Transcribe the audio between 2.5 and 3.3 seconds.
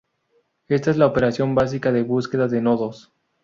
nodos.